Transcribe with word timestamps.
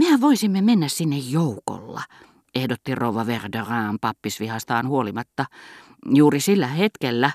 Mehän 0.00 0.20
voisimme 0.20 0.60
mennä 0.60 0.88
sinne 0.88 1.16
joukolla, 1.18 2.02
ehdotti 2.54 2.94
Rova 2.94 3.26
Verderin 3.26 3.98
pappisvihastaan 4.00 4.88
huolimatta. 4.88 5.44
Juuri 6.14 6.40
sillä 6.40 6.66
hetkellä, 6.66 7.30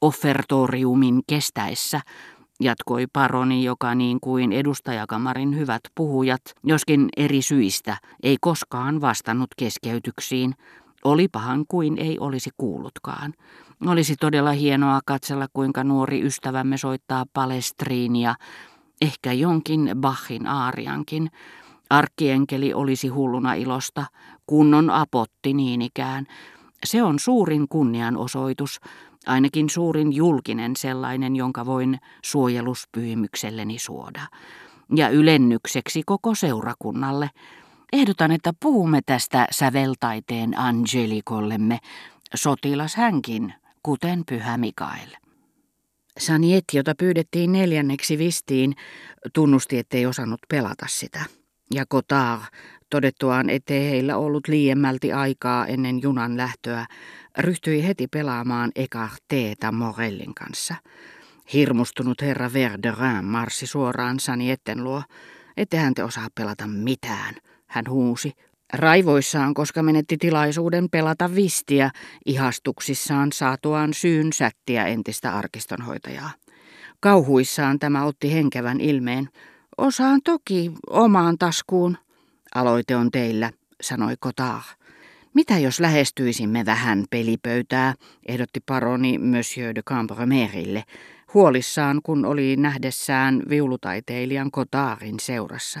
offertoriumin 0.00 1.20
kestäessä, 1.26 2.00
jatkoi 2.60 3.06
paroni, 3.12 3.64
joka 3.64 3.94
niin 3.94 4.18
kuin 4.20 4.52
edustajakamarin 4.52 5.56
hyvät 5.56 5.80
puhujat, 5.94 6.40
joskin 6.64 7.08
eri 7.16 7.42
syistä, 7.42 7.96
ei 8.22 8.36
koskaan 8.40 9.00
vastannut 9.00 9.50
keskeytyksiin, 9.56 10.54
olipahan 11.04 11.64
kuin 11.68 11.98
ei 11.98 12.18
olisi 12.18 12.50
kuullutkaan. 12.56 13.34
Olisi 13.86 14.16
todella 14.20 14.52
hienoa 14.52 15.00
katsella, 15.06 15.46
kuinka 15.52 15.84
nuori 15.84 16.22
ystävämme 16.22 16.76
soittaa 16.76 17.24
palestriinia, 17.32 18.34
ehkä 19.00 19.32
jonkin 19.32 19.90
Bachin 20.00 20.46
aariankin. 20.46 21.30
Arkkienkeli 21.90 22.74
olisi 22.74 23.08
hulluna 23.08 23.54
ilosta, 23.54 24.06
kunnon 24.46 24.90
apotti 24.90 25.54
niin 25.54 25.82
ikään. 25.82 26.26
Se 26.84 27.02
on 27.02 27.18
suurin 27.18 27.68
kunnianosoitus, 27.68 28.80
ainakin 29.26 29.70
suurin 29.70 30.12
julkinen 30.12 30.76
sellainen, 30.76 31.36
jonka 31.36 31.66
voin 31.66 31.98
suojeluspyhimykselleni 32.24 33.78
suoda. 33.78 34.20
Ja 34.96 35.08
ylennykseksi 35.08 36.02
koko 36.06 36.34
seurakunnalle. 36.34 37.30
Ehdotan, 37.92 38.30
että 38.30 38.52
puhumme 38.62 39.00
tästä 39.06 39.46
säveltaiteen 39.50 40.58
Angelikollemme, 40.58 41.78
sotilas 42.34 42.96
hänkin, 42.96 43.54
kuten 43.82 44.22
pyhä 44.28 44.58
Mikael. 44.58 45.08
Saniet, 46.18 46.64
jota 46.72 46.94
pyydettiin 46.94 47.52
neljänneksi 47.52 48.18
vistiin, 48.18 48.74
tunnusti, 49.32 49.78
ettei 49.78 50.06
osannut 50.06 50.40
pelata 50.48 50.86
sitä. 50.88 51.24
Ja 51.74 51.84
Kotar, 51.88 52.38
todettuaan, 52.90 53.50
ettei 53.50 53.90
heillä 53.90 54.16
ollut 54.16 54.48
liiemmälti 54.48 55.12
aikaa 55.12 55.66
ennen 55.66 56.02
junan 56.02 56.36
lähtöä, 56.36 56.86
ryhtyi 57.38 57.86
heti 57.86 58.06
pelaamaan 58.06 58.70
Ecarteeta 58.76 59.72
Morellin 59.72 60.34
kanssa. 60.34 60.74
Hirmustunut 61.52 62.22
herra 62.22 62.52
Verderin 62.52 63.24
marssi 63.24 63.66
suoraan 63.66 64.20
Sanietten 64.20 64.84
luo. 64.84 65.02
Ettehän 65.56 65.94
te 65.94 66.04
osaa 66.04 66.28
pelata 66.34 66.66
mitään, 66.66 67.34
hän 67.66 67.84
huusi, 67.88 68.32
Raivoissaan, 68.72 69.54
koska 69.54 69.82
menetti 69.82 70.16
tilaisuuden 70.16 70.88
pelata 70.90 71.34
vistiä 71.34 71.90
ihastuksissaan 72.26 73.32
saatuaan 73.32 73.94
syyn 73.94 74.32
sättiä 74.32 74.86
entistä 74.86 75.32
arkistonhoitajaa. 75.36 76.30
Kauhuissaan 77.00 77.78
tämä 77.78 78.04
otti 78.04 78.32
henkevän 78.32 78.80
ilmeen. 78.80 79.28
Osaan 79.78 80.20
toki 80.24 80.72
omaan 80.90 81.38
taskuun. 81.38 81.98
Aloite 82.54 82.96
on 82.96 83.10
teillä, 83.10 83.50
sanoi 83.82 84.14
Kotar. 84.20 84.62
Mitä 85.34 85.58
jos 85.58 85.80
lähestyisimme 85.80 86.66
vähän 86.66 87.04
pelipöytää, 87.10 87.94
ehdotti 88.28 88.60
paroni 88.66 89.18
Monsieur 89.18 89.74
de 89.74 89.82
Cambremerille, 89.82 90.84
huolissaan 91.34 92.00
kun 92.02 92.24
oli 92.24 92.56
nähdessään 92.56 93.42
viulutaiteilijan 93.48 94.50
Kotarin 94.50 95.20
seurassa. 95.20 95.80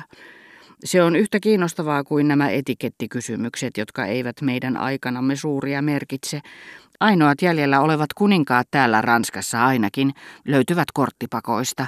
Se 0.84 1.02
on 1.02 1.16
yhtä 1.16 1.40
kiinnostavaa 1.40 2.04
kuin 2.04 2.28
nämä 2.28 2.50
etikettikysymykset, 2.50 3.76
jotka 3.76 4.04
eivät 4.04 4.40
meidän 4.42 4.76
aikanamme 4.76 5.36
suuria 5.36 5.82
merkitse. 5.82 6.40
Ainoat 7.00 7.42
jäljellä 7.42 7.80
olevat 7.80 8.12
kuninkaat 8.14 8.68
täällä 8.70 9.02
Ranskassa 9.02 9.66
ainakin 9.66 10.12
löytyvät 10.44 10.88
korttipakoista, 10.94 11.86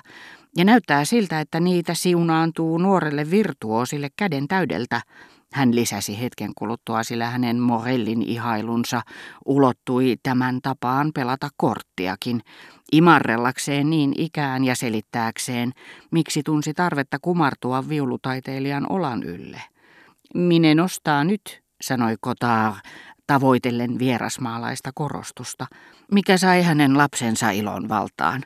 ja 0.58 0.64
näyttää 0.64 1.04
siltä, 1.04 1.40
että 1.40 1.60
niitä 1.60 1.94
siunaantuu 1.94 2.78
nuorelle 2.78 3.30
virtuosille 3.30 4.08
käden 4.16 4.48
täydeltä. 4.48 5.00
Hän 5.52 5.74
lisäsi 5.74 6.20
hetken 6.20 6.50
kuluttua, 6.54 7.02
sillä 7.02 7.26
hänen 7.26 7.58
Morellin 7.58 8.22
ihailunsa 8.22 9.02
ulottui 9.46 10.16
tämän 10.22 10.58
tapaan 10.62 11.10
pelata 11.14 11.48
korttiakin, 11.56 12.40
imarrellakseen 12.92 13.90
niin 13.90 14.12
ikään 14.16 14.64
ja 14.64 14.74
selittääkseen, 14.74 15.72
miksi 16.10 16.42
tunsi 16.42 16.74
tarvetta 16.74 17.18
kumartua 17.22 17.88
viulutaiteilijan 17.88 18.92
olan 18.92 19.22
ylle. 19.22 19.62
Mine 20.34 20.74
nostaa 20.74 21.24
nyt, 21.24 21.62
sanoi 21.80 22.14
Kotar, 22.20 22.72
tavoitellen 23.28 23.98
vierasmaalaista 23.98 24.90
korostusta, 24.94 25.66
mikä 26.12 26.36
sai 26.36 26.62
hänen 26.62 26.98
lapsensa 26.98 27.50
ilon 27.50 27.88
valtaan, 27.88 28.42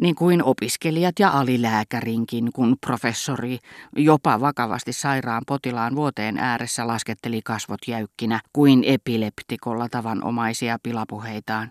niin 0.00 0.14
kuin 0.14 0.42
opiskelijat 0.42 1.14
ja 1.18 1.30
alilääkärinkin, 1.30 2.52
kun 2.52 2.76
professori 2.86 3.58
jopa 3.96 4.40
vakavasti 4.40 4.92
sairaan 4.92 5.42
potilaan 5.46 5.96
vuoteen 5.96 6.38
ääressä 6.38 6.86
lasketteli 6.86 7.40
kasvot 7.44 7.80
jäykkinä 7.88 8.40
kuin 8.52 8.84
epileptikolla 8.84 9.88
tavanomaisia 9.88 10.78
pilapuheitaan. 10.82 11.70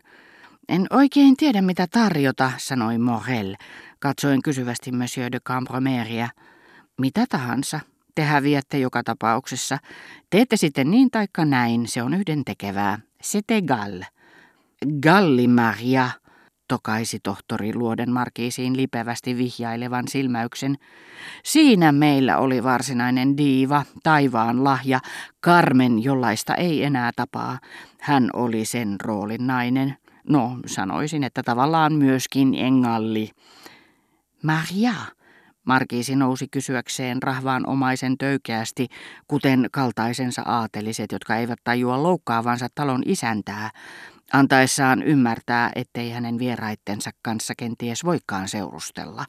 En 0.70 0.88
oikein 0.90 1.38
tiedä 1.38 1.62
mitä 1.62 1.88
tarjota, 1.92 2.52
sanoi 2.58 2.98
Morel, 2.98 3.56
katsoen 4.00 4.42
kysyvästi 4.42 4.92
Monsieur 4.92 5.32
de 5.32 5.40
Cambromeria. 5.40 6.30
Mitä 6.98 7.26
tahansa, 7.30 7.80
te 8.16 8.24
häviätte 8.24 8.80
joka 8.80 9.04
tapauksessa. 9.04 9.78
Teette 10.30 10.58
sitten 10.58 10.92
niin 10.92 11.12
taikka 11.12 11.46
näin, 11.46 11.88
se 11.88 12.04
on 12.04 12.14
yhden 12.14 12.46
tekevää. 12.46 13.00
C'est 13.24 13.52
égal. 13.52 14.04
Gallimaria, 15.02 16.10
tokaisi 16.68 17.20
tohtori 17.24 17.76
luoden 17.76 18.12
markiisiin 18.12 18.78
lipevästi 18.78 19.38
vihjailevan 19.38 20.08
silmäyksen. 20.08 20.76
Siinä 21.44 21.92
meillä 21.92 22.38
oli 22.38 22.64
varsinainen 22.64 23.38
diiva, 23.38 23.86
taivaan 24.04 24.64
lahja, 24.64 25.00
Carmen, 25.46 26.04
jollaista 26.04 26.56
ei 26.56 26.84
enää 26.84 27.12
tapaa. 27.16 27.60
Hän 28.02 28.30
oli 28.34 28.66
sen 28.66 28.96
roolin 29.04 29.48
nainen. 29.48 29.98
No, 30.30 30.58
sanoisin, 30.66 31.24
että 31.24 31.44
tavallaan 31.44 31.94
myöskin 31.94 32.54
engalli. 32.54 33.32
Maria, 34.44 34.94
Markiisi 35.66 36.16
nousi 36.16 36.48
kysyäkseen 36.48 37.24
rahvaan 37.24 37.68
omaisen 37.68 38.18
töykeästi, 38.18 38.88
kuten 39.28 39.68
kaltaisensa 39.72 40.42
aateliset, 40.46 41.12
jotka 41.12 41.36
eivät 41.36 41.60
tajua 41.64 42.04
loukkaavansa 42.04 42.68
talon 42.76 43.04
isäntää, 43.06 43.70
antaessaan 44.34 45.04
ymmärtää, 45.04 45.72
ettei 45.76 46.12
hänen 46.12 46.40
vieraittensa 46.40 47.12
kanssa 47.22 47.54
kenties 47.58 48.04
voikaan 48.04 48.48
seurustella, 48.48 49.26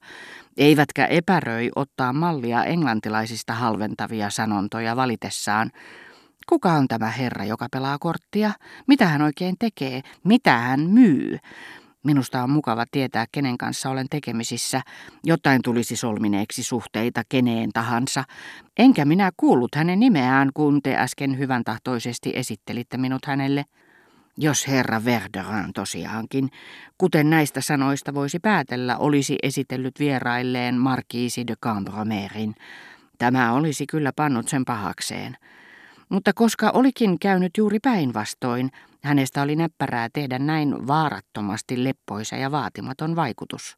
eivätkä 0.56 1.06
epäröi 1.06 1.70
ottaa 1.76 2.12
mallia 2.12 2.64
englantilaisista 2.64 3.54
halventavia 3.54 4.30
sanontoja 4.30 4.96
valitessaan, 4.96 5.70
Kuka 6.48 6.72
on 6.72 6.88
tämä 6.88 7.10
herra, 7.10 7.44
joka 7.44 7.66
pelaa 7.72 7.98
korttia? 7.98 8.52
Mitä 8.86 9.06
hän 9.06 9.22
oikein 9.22 9.56
tekee? 9.58 10.02
Mitä 10.24 10.58
hän 10.58 10.80
myy? 10.80 11.38
Minusta 12.06 12.42
on 12.42 12.50
mukava 12.50 12.84
tietää, 12.90 13.26
kenen 13.32 13.58
kanssa 13.58 13.90
olen 13.90 14.06
tekemisissä. 14.10 14.80
Jotain 15.24 15.62
tulisi 15.62 15.96
solmineeksi 15.96 16.62
suhteita 16.62 17.22
keneen 17.28 17.70
tahansa. 17.72 18.24
Enkä 18.78 19.04
minä 19.04 19.30
kuullut 19.36 19.74
hänen 19.74 20.00
nimeään, 20.00 20.50
kun 20.54 20.82
te 20.82 20.96
äsken 20.96 21.38
hyvän 21.38 21.64
tahtoisesti 21.64 22.32
esittelitte 22.34 22.96
minut 22.96 23.24
hänelle. 23.24 23.64
Jos 24.38 24.68
herra 24.68 25.04
Verderin 25.04 25.72
tosiaankin, 25.74 26.50
kuten 26.98 27.30
näistä 27.30 27.60
sanoista 27.60 28.14
voisi 28.14 28.38
päätellä, 28.38 28.96
olisi 28.96 29.36
esitellyt 29.42 30.00
vierailleen 30.00 30.74
Markiisi 30.74 31.46
de 31.46 31.54
Cambromerin. 31.56 32.54
Tämä 33.18 33.52
olisi 33.52 33.86
kyllä 33.86 34.12
pannut 34.16 34.48
sen 34.48 34.64
pahakseen. 34.64 35.36
Mutta 36.08 36.32
koska 36.32 36.70
olikin 36.70 37.18
käynyt 37.18 37.52
juuri 37.58 37.78
päinvastoin, 37.80 38.70
hänestä 39.02 39.42
oli 39.42 39.56
näppärää 39.56 40.08
tehdä 40.12 40.38
näin 40.38 40.86
vaarattomasti 40.86 41.84
leppoisa 41.84 42.36
ja 42.36 42.50
vaatimaton 42.50 43.16
vaikutus. 43.16 43.76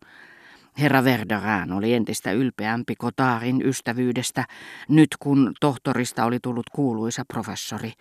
Herra 0.78 1.04
Verderin 1.04 1.72
oli 1.72 1.94
entistä 1.94 2.32
ylpeämpi 2.32 2.96
Kotaarin 2.96 3.62
ystävyydestä, 3.66 4.44
nyt 4.88 5.08
kun 5.18 5.52
tohtorista 5.60 6.24
oli 6.24 6.38
tullut 6.42 6.70
kuuluisa 6.72 7.24
professori. 7.32 7.92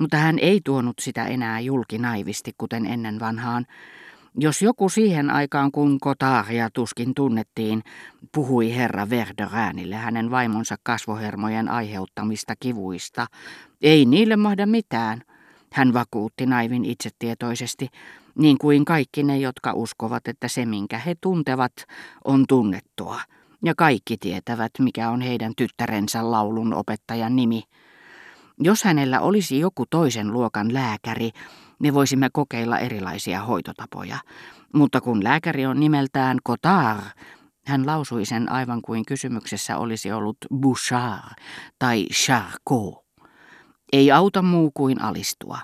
Mutta 0.00 0.16
hän 0.16 0.38
ei 0.38 0.60
tuonut 0.64 0.98
sitä 1.00 1.26
enää 1.26 1.60
julki 1.60 1.98
naivisti, 1.98 2.52
kuten 2.58 2.86
ennen 2.86 3.20
vanhaan, 3.20 3.66
jos 4.38 4.62
joku 4.62 4.88
siihen 4.88 5.30
aikaan, 5.30 5.72
kun 5.72 6.00
Kotaaria 6.00 6.70
tuskin 6.70 7.14
tunnettiin, 7.14 7.82
puhui 8.34 8.74
herra 8.74 9.10
Verderäänille 9.10 9.96
hänen 9.96 10.30
vaimonsa 10.30 10.76
kasvohermojen 10.82 11.68
aiheuttamista 11.68 12.54
kivuista, 12.60 13.26
ei 13.82 14.04
niille 14.04 14.36
mahda 14.36 14.66
mitään, 14.66 15.22
hän 15.72 15.92
vakuutti 15.92 16.46
naivin 16.46 16.84
itsetietoisesti, 16.84 17.88
niin 18.38 18.58
kuin 18.58 18.84
kaikki 18.84 19.22
ne, 19.22 19.38
jotka 19.38 19.72
uskovat, 19.72 20.28
että 20.28 20.48
se, 20.48 20.66
minkä 20.66 20.98
he 20.98 21.14
tuntevat, 21.20 21.72
on 22.24 22.44
tunnettua, 22.48 23.20
ja 23.64 23.74
kaikki 23.76 24.16
tietävät, 24.16 24.72
mikä 24.78 25.10
on 25.10 25.20
heidän 25.20 25.52
tyttärensä 25.56 26.30
laulun 26.30 26.74
opettajan 26.74 27.36
nimi. 27.36 27.62
Jos 28.58 28.84
hänellä 28.84 29.20
olisi 29.20 29.58
joku 29.58 29.84
toisen 29.90 30.32
luokan 30.32 30.74
lääkäri, 30.74 31.30
me 31.84 31.94
voisimme 31.94 32.28
kokeilla 32.32 32.78
erilaisia 32.78 33.40
hoitotapoja. 33.40 34.18
Mutta 34.74 35.00
kun 35.00 35.24
lääkäri 35.24 35.66
on 35.66 35.80
nimeltään 35.80 36.38
Kotar, 36.42 36.98
Hän 37.66 37.86
lausui 37.86 38.24
sen 38.24 38.52
aivan 38.52 38.82
kuin 38.82 39.06
kysymyksessä 39.06 39.76
olisi 39.76 40.12
ollut 40.12 40.36
Bouchard 40.54 41.34
tai 41.78 42.06
Charcot. 42.12 43.04
Ei 43.92 44.12
auta 44.12 44.42
muu 44.42 44.70
kuin 44.74 45.02
alistua. 45.02 45.58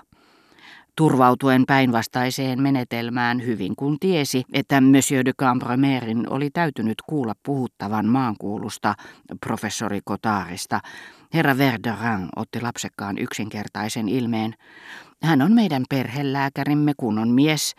Turvautuen 0.95 1.63
päinvastaiseen 1.67 2.61
menetelmään 2.61 3.45
hyvin 3.45 3.75
kun 3.75 3.97
tiesi, 3.99 4.43
että 4.53 4.81
Monsieur 4.81 5.25
de 5.25 5.33
Cambremerin 5.33 6.29
oli 6.29 6.49
täytynyt 6.49 6.97
kuulla 7.09 7.33
puhuttavan 7.45 8.05
maankuulusta 8.05 8.93
professori 9.45 9.99
Kotaarista, 10.05 10.79
herra 11.33 11.57
Verderin 11.57 12.29
otti 12.35 12.61
lapsekkaan 12.61 13.17
yksinkertaisen 13.17 14.09
ilmeen. 14.09 14.53
Hän 15.23 15.41
on 15.41 15.53
meidän 15.53 15.83
perhelääkärimme 15.89 16.93
kunnon 16.97 17.29
mies, 17.29 17.75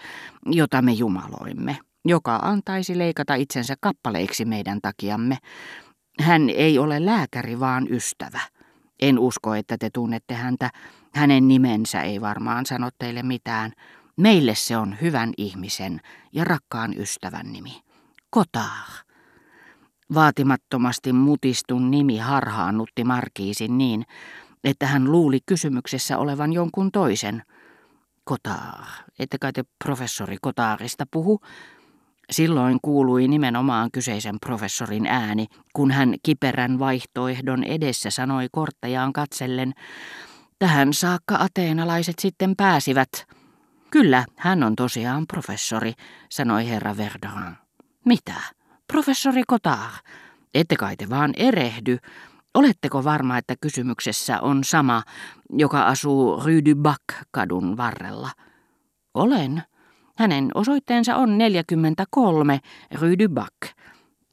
jota 0.47 0.83
me 0.83 0.93
jumaloimme 0.93 1.79
joka 2.05 2.37
antaisi 2.37 2.99
leikata 2.99 3.35
itsensä 3.35 3.75
kappaleiksi 3.81 4.45
meidän 4.45 4.79
takiamme. 4.83 5.39
Hän 6.21 6.51
ei 6.51 6.79
ole 6.79 7.07
lääkäri, 7.07 7.61
vaan 7.61 7.87
ystävä. 7.91 8.41
En 9.01 9.19
usko, 9.19 9.55
että 9.55 9.79
te 9.79 9.91
tunnette 9.91 10.35
häntä. 10.35 10.71
Hänen 11.15 11.49
nimensä 11.49 12.03
ei 12.03 12.21
varmaan 12.21 12.67
sano 12.67 12.89
teille 12.99 13.23
mitään. 13.23 13.73
Meille 14.17 14.55
se 14.55 14.77
on 14.77 14.97
hyvän 15.01 15.33
ihmisen 15.37 16.01
ja 16.33 16.45
rakkaan 16.45 16.99
ystävän 16.99 17.53
nimi. 17.53 17.83
Kotar. 18.31 18.89
Vaatimattomasti 20.15 21.13
mutistun 21.13 21.91
nimi 21.91 22.19
harhaannutti 22.19 23.05
Markiisin 23.05 23.79
niin, 23.79 24.05
että 24.65 24.87
hän 24.87 25.13
luuli 25.13 25.39
kysymyksessä 25.47 26.19
olevan 26.19 26.53
jonkun 26.53 26.93
toisen. 26.93 27.43
Kotar, 28.25 28.85
ette 29.19 29.39
kai 29.39 29.53
te 29.53 29.65
professori 29.85 30.37
Kotaarista 30.41 31.05
puhu? 31.11 31.41
Silloin 32.31 32.79
kuului 32.83 33.29
nimenomaan 33.29 33.91
kyseisen 33.91 34.37
professorin 34.41 35.07
ääni, 35.07 35.47
kun 35.73 35.91
hän 35.91 36.15
kiperän 36.23 36.79
vaihtoehdon 36.79 37.65
edessä 37.65 38.11
sanoi 38.11 38.49
korttejaan 38.53 39.13
katsellen, 39.13 39.73
tähän 40.59 40.93
saakka 40.93 41.37
ateenalaiset 41.37 42.19
sitten 42.19 42.57
pääsivät. 42.57 43.11
Kyllä, 43.91 44.25
hän 44.37 44.63
on 44.63 44.77
tosiaan 44.77 45.27
professori, 45.27 45.93
sanoi 46.31 46.69
herra 46.69 46.97
Verdoin. 46.97 47.57
Mitä? 48.05 48.35
Professori 48.93 49.43
Kotar, 49.47 49.91
ette 50.55 50.77
kai 50.77 50.97
te 50.97 51.09
vaan 51.11 51.33
erehdy. 51.37 51.99
Oletteko 52.55 53.05
varma, 53.05 53.39
että 53.39 53.55
kysymyksessä 53.61 54.41
on 54.41 54.65
sama, 54.65 55.03
joka 55.51 55.83
asuu 55.83 56.43
Rue 56.45 56.63
du 56.65 56.75
Bac-kadun 56.83 57.77
varrella? 57.77 58.31
Olen, 59.15 59.63
hänen 60.17 60.51
osoitteensa 60.55 61.17
on 61.17 61.39
43 61.39 62.61
Rue 63.01 63.19
du 63.19 63.29
Bac. 63.29 63.53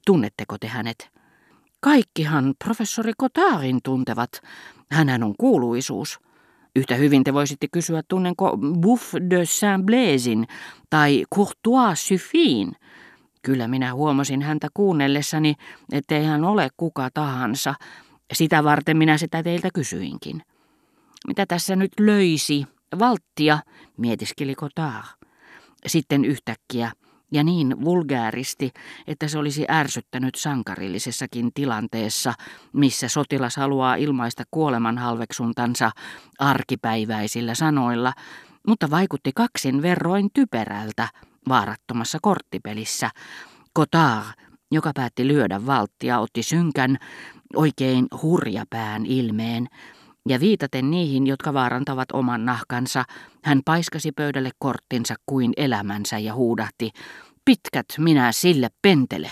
Tunnetteko 0.06 0.58
te 0.58 0.68
hänet? 0.68 1.10
Kaikkihan 1.80 2.54
professori 2.64 3.14
Kotarin 3.18 3.80
tuntevat. 3.84 4.30
Hänhän 4.92 5.24
on 5.24 5.34
kuuluisuus. 5.38 6.20
Yhtä 6.76 6.96
hyvin 6.96 7.24
te 7.24 7.34
voisitte 7.34 7.68
kysyä, 7.72 8.02
tunnenko 8.08 8.58
Bouffe 8.82 9.20
de 9.30 9.46
Saint-Blaisin 9.46 10.46
tai 10.90 11.26
Courtois 11.36 12.08
Suffin. 12.08 12.72
Kyllä 13.42 13.68
minä 13.68 13.94
huomasin 13.94 14.42
häntä 14.42 14.68
kuunnellessani, 14.74 15.56
ettei 15.92 16.26
hän 16.26 16.44
ole 16.44 16.70
kuka 16.78 17.10
tahansa. 17.14 17.76
Sitä 18.34 18.64
varten 18.64 18.98
minä 18.98 19.18
sitä 19.18 19.44
teiltä 19.44 19.70
kysyinkin. 19.74 20.42
Mitä 21.28 21.46
tässä 21.46 21.76
nyt 21.76 21.92
löisi? 22.00 22.66
Valttia, 23.00 23.60
mietiskeli 23.98 24.56
Cotard. 24.56 25.06
Sitten 25.88 26.26
yhtäkkiä, 26.26 26.92
ja 27.32 27.44
niin 27.44 27.84
vulgääristi, 27.84 28.72
että 29.08 29.28
se 29.28 29.38
olisi 29.38 29.66
ärsyttänyt 29.70 30.36
sankarillisessakin 30.36 31.54
tilanteessa, 31.54 32.34
missä 32.74 33.08
sotilas 33.08 33.56
haluaa 33.56 33.96
ilmaista 33.96 34.44
kuoleman 34.52 34.98
halveksuntansa 34.98 35.92
arkipäiväisillä 36.40 37.56
sanoilla, 37.56 38.14
mutta 38.68 38.90
vaikutti 38.90 39.32
kaksin 39.36 39.82
verroin 39.82 40.30
typerältä 40.34 41.08
vaarattomassa 41.50 42.18
korttipelissä. 42.22 43.10
Kotar, 43.74 44.24
joka 44.72 44.92
päätti 44.96 45.28
lyödä 45.28 45.66
valttia, 45.66 46.20
otti 46.20 46.44
synkän, 46.44 46.98
oikein 47.56 48.08
hurjapään 48.22 49.06
ilmeen, 49.06 49.68
ja 50.30 50.40
viitaten 50.40 50.92
niihin, 50.92 51.28
jotka 51.28 51.54
vaarantavat 51.54 52.12
oman 52.14 52.46
nahkansa, 52.46 53.04
hän 53.44 53.62
paiskasi 53.66 54.12
pöydälle 54.12 54.52
korttinsa 54.60 55.16
kuin 55.26 55.54
elämänsä 55.58 56.18
ja 56.18 56.34
huudahti, 56.34 56.92
pitkät 57.46 57.86
minä 57.98 58.32
sille 58.32 58.70
pentele. 58.82 59.32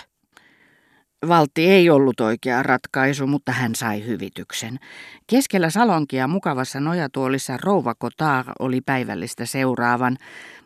Valtti 1.28 1.70
ei 1.70 1.90
ollut 1.90 2.20
oikea 2.20 2.64
ratkaisu, 2.64 3.28
mutta 3.28 3.52
hän 3.52 3.76
sai 3.76 4.06
hyvityksen. 4.06 4.80
Keskellä 5.28 5.70
salonkia 5.70 6.28
mukavassa 6.28 6.80
nojatuolissa 6.80 7.58
rouva 7.64 7.96
Kotar 7.96 8.46
oli 8.60 8.82
päivällistä 8.82 9.46
seuraavan 9.46 10.18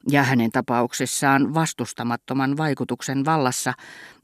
ja 0.09 0.23
hänen 0.23 0.51
tapauksessaan 0.51 1.53
vastustamattoman 1.53 2.57
vaikutuksen 2.57 3.25
vallassa 3.25 3.73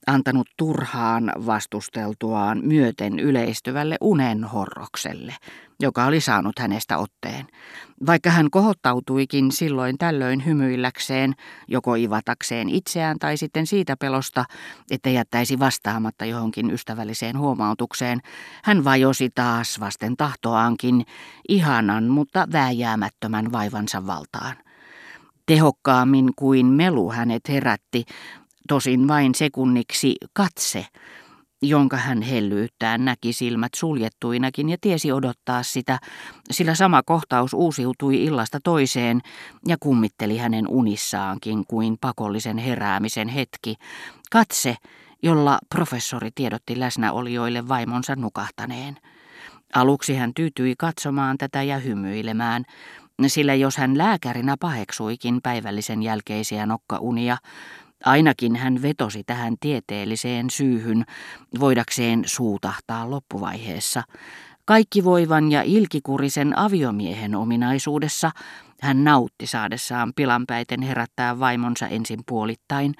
antanut 0.07 0.47
turhaan 0.57 1.31
vastusteltuaan 1.45 2.61
myöten 2.63 3.19
yleistyvälle 3.19 3.97
unenhorrokselle, 4.01 5.35
joka 5.79 6.05
oli 6.05 6.21
saanut 6.21 6.59
hänestä 6.59 6.97
otteen. 6.97 7.47
Vaikka 8.05 8.29
hän 8.29 8.49
kohottautuikin 8.49 9.51
silloin 9.51 9.97
tällöin 9.97 10.45
hymyilläkseen, 10.45 11.33
joko 11.67 11.95
ivatakseen 11.95 12.69
itseään 12.69 13.19
tai 13.19 13.37
sitten 13.37 13.67
siitä 13.67 13.97
pelosta, 13.97 14.45
että 14.91 15.09
jättäisi 15.09 15.59
vastaamatta 15.59 16.25
johonkin 16.25 16.71
ystävälliseen 16.71 17.37
huomautukseen, 17.37 18.19
hän 18.63 18.83
vajosi 18.83 19.29
taas 19.35 19.79
vasten 19.79 20.17
tahtoaankin 20.17 21.05
ihanan, 21.49 22.03
mutta 22.03 22.47
vääjäämättömän 22.51 23.51
vaivansa 23.51 24.07
valtaan. 24.07 24.55
Tehokkaammin 25.45 26.29
kuin 26.35 26.65
melu 26.65 27.11
hänet 27.11 27.49
herätti, 27.49 28.05
tosin 28.67 29.07
vain 29.07 29.35
sekunniksi 29.35 30.15
katse, 30.33 30.85
jonka 31.61 31.97
hän 31.97 32.21
hellyyttään 32.21 33.05
näki 33.05 33.33
silmät 33.33 33.71
suljettuinakin 33.75 34.69
ja 34.69 34.77
tiesi 34.81 35.11
odottaa 35.11 35.63
sitä, 35.63 35.99
sillä 36.51 36.75
sama 36.75 37.03
kohtaus 37.03 37.53
uusiutui 37.53 38.23
illasta 38.23 38.59
toiseen 38.63 39.21
ja 39.67 39.77
kummitteli 39.79 40.37
hänen 40.37 40.67
unissaankin 40.67 41.63
kuin 41.67 41.97
pakollisen 42.01 42.57
heräämisen 42.57 43.27
hetki. 43.27 43.75
Katse, 44.31 44.75
jolla 45.23 45.59
professori 45.69 46.29
tiedotti 46.35 46.79
läsnäolijoille 46.79 47.67
vaimonsa 47.67 48.15
nukahtaneen. 48.15 48.97
Aluksi 49.73 50.15
hän 50.15 50.33
tyytyi 50.33 50.75
katsomaan 50.77 51.37
tätä 51.37 51.63
ja 51.63 51.77
hymyilemään, 51.77 52.63
sillä 53.27 53.55
jos 53.55 53.77
hän 53.77 53.97
lääkärinä 53.97 54.55
paheksuikin 54.59 55.39
päivällisen 55.43 56.03
jälkeisiä 56.03 56.65
nokkaunia, 56.65 57.37
Ainakin 58.05 58.55
hän 58.55 58.81
vetosi 58.81 59.23
tähän 59.23 59.55
tieteelliseen 59.59 60.49
syyhyn, 60.49 61.05
voidakseen 61.59 62.23
suutahtaa 62.25 63.09
loppuvaiheessa. 63.11 64.03
Kaikki 64.65 65.03
voivan 65.03 65.51
ja 65.51 65.61
ilkikurisen 65.61 66.57
aviomiehen 66.57 67.35
ominaisuudessa 67.35 68.31
hän 68.81 69.03
nautti 69.03 69.47
saadessaan 69.47 70.13
pilanpäiten 70.15 70.81
herättää 70.81 71.39
vaimonsa 71.39 71.87
ensin 71.87 72.19
puolittain 72.25 72.93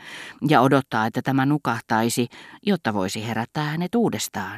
ja 0.50 0.62
odottaa, 0.62 1.06
että 1.06 1.22
tämä 1.22 1.46
nukahtaisi, 1.46 2.27
jotta 2.66 2.94
voisi 2.94 3.27
herättää 3.27 3.63
hänet 3.63 3.96
uudestaan. 3.96 4.56